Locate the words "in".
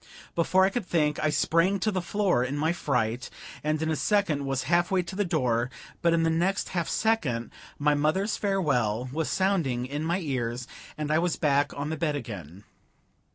2.43-2.57, 3.83-3.91, 6.11-6.23, 9.85-10.03